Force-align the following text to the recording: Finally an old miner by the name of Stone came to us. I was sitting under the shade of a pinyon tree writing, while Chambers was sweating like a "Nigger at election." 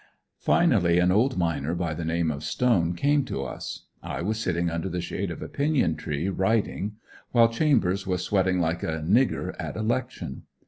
Finally 0.39 0.97
an 0.97 1.11
old 1.11 1.37
miner 1.37 1.75
by 1.75 1.93
the 1.93 2.03
name 2.03 2.31
of 2.31 2.43
Stone 2.43 2.95
came 2.95 3.23
to 3.23 3.43
us. 3.43 3.85
I 4.01 4.23
was 4.23 4.39
sitting 4.39 4.67
under 4.67 4.89
the 4.89 4.99
shade 4.99 5.29
of 5.29 5.43
a 5.43 5.47
pinyon 5.47 5.95
tree 5.95 6.27
writing, 6.27 6.93
while 7.33 7.47
Chambers 7.49 8.07
was 8.07 8.23
sweating 8.23 8.59
like 8.59 8.81
a 8.81 9.03
"Nigger 9.05 9.55
at 9.59 9.75
election." 9.75 10.45